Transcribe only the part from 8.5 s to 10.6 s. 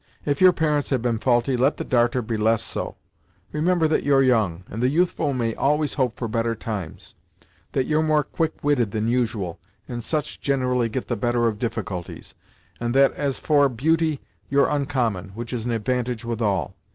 witted than usual, and such